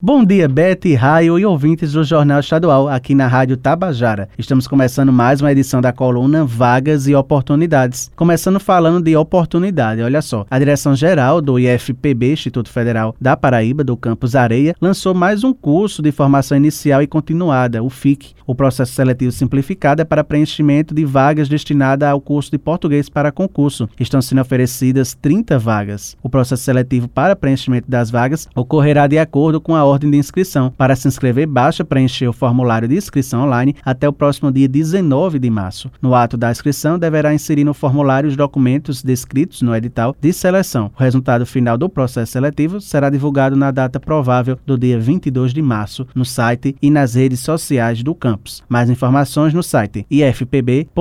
[0.00, 4.28] Bom dia, Bete, Raio e ouvintes do Jornal Estadual, aqui na Rádio Tabajara.
[4.38, 8.08] Estamos começando mais uma edição da coluna Vagas e Oportunidades.
[8.14, 10.46] Começando falando de oportunidade, olha só.
[10.48, 16.00] A direção-geral do IFPB, Instituto Federal da Paraíba, do Campus Areia, lançou mais um curso
[16.00, 18.38] de formação inicial e continuada, o FIC.
[18.46, 23.32] O processo seletivo simplificado é para preenchimento de vagas destinadas ao curso de português para
[23.32, 23.88] concurso.
[23.98, 26.16] Estão sendo oferecidas 30 vagas.
[26.22, 30.72] O processo seletivo para preenchimento das vagas ocorrerá de acordo com a ordem de inscrição.
[30.76, 35.38] Para se inscrever, basta preencher o formulário de inscrição online até o próximo dia 19
[35.38, 35.90] de março.
[36.00, 40.90] No ato da inscrição, deverá inserir no formulário os documentos descritos no edital de seleção.
[40.98, 45.62] O resultado final do processo seletivo será divulgado na data provável do dia 22 de
[45.62, 48.62] março no site e nas redes sociais do campus.
[48.68, 50.98] Mais informações no site ifpb.edu.br.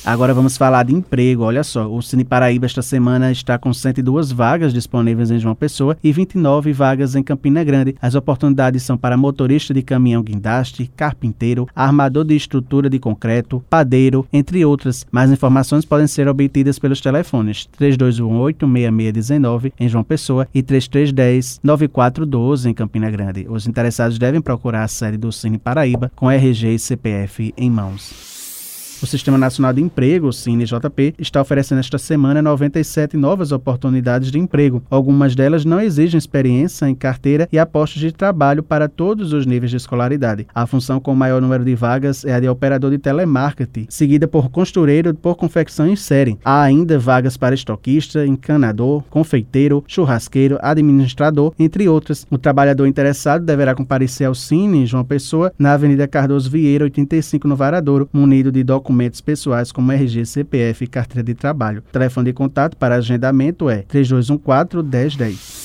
[0.05, 1.43] Agora vamos falar de emprego.
[1.43, 5.97] Olha só, o Cine Paraíba esta semana está com 102 vagas disponíveis em João Pessoa
[6.03, 7.95] e 29 vagas em Campina Grande.
[8.01, 14.27] As oportunidades são para motorista de caminhão guindaste, carpinteiro, armador de estrutura de concreto, padeiro,
[14.33, 15.07] entre outras.
[15.11, 23.11] Mais informações podem ser obtidas pelos telefones 3218-6619 em João Pessoa e 3310-9412 em Campina
[23.11, 23.47] Grande.
[23.49, 28.30] Os interessados devem procurar a sede do Cine Paraíba com RG e CPF em mãos.
[29.03, 34.39] O Sistema Nacional de Emprego, o CineJP, está oferecendo esta semana 97 novas oportunidades de
[34.39, 34.83] emprego.
[34.91, 39.71] Algumas delas não exigem experiência em carteira e apostos de trabalho para todos os níveis
[39.71, 40.47] de escolaridade.
[40.55, 44.51] A função com maior número de vagas é a de operador de telemarketing, seguida por
[44.51, 46.37] costureiro por confecção em série.
[46.45, 52.27] Há ainda vagas para estoquista, encanador, confeiteiro, churrasqueiro, administrador, entre outras.
[52.31, 57.57] O trabalhador interessado deverá comparecer ao Cine João Pessoa, na Avenida Cardoso Vieira, 85, no
[57.57, 61.83] Varadouro, munido de documentos documentos pessoais como RG, CPF e carteira de trabalho.
[61.89, 65.60] O telefone de contato para agendamento é 3214 1010.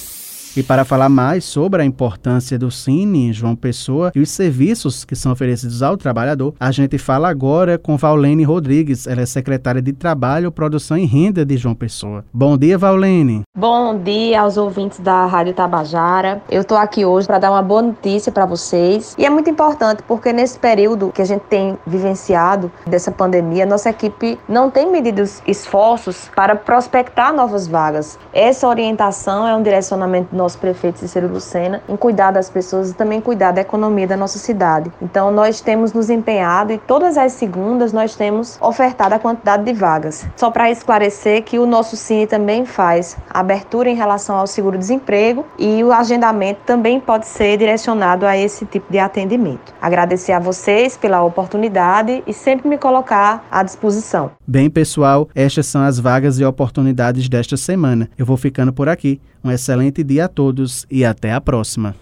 [0.58, 5.14] E para falar mais sobre a importância do Cine João Pessoa e os serviços que
[5.14, 9.06] são oferecidos ao trabalhador, a gente fala agora com Vaulene Rodrigues.
[9.06, 12.24] Ela é secretária de Trabalho, Produção e Renda de João Pessoa.
[12.34, 13.42] Bom dia, Vaulene.
[13.58, 16.42] Bom dia aos ouvintes da Rádio Tabajara.
[16.50, 19.14] Eu estou aqui hoje para dar uma boa notícia para vocês.
[19.18, 23.90] E é muito importante porque nesse período que a gente tem vivenciado dessa pandemia, nossa
[23.90, 28.18] equipe não tem medido esforços para prospectar novas vagas.
[28.32, 33.20] Essa orientação é um direcionamento nosso prefeito Cícero Lucena em cuidar das pessoas e também
[33.20, 34.92] cuidar da economia da nossa cidade.
[35.02, 39.74] Então nós temos nos empenhado e todas as segundas nós temos ofertado a quantidade de
[39.74, 40.26] vagas.
[40.36, 45.84] Só para esclarecer que o nosso Cine também faz abertura em relação ao seguro-desemprego e
[45.84, 49.74] o agendamento também pode ser direcionado a esse tipo de atendimento.
[49.82, 54.32] Agradecer a vocês pela oportunidade e sempre me colocar à disposição.
[54.46, 58.08] Bem, pessoal, estas são as vagas e oportunidades desta semana.
[58.16, 59.20] Eu vou ficando por aqui.
[59.44, 61.96] Um excelente dia a todos e até a próxima.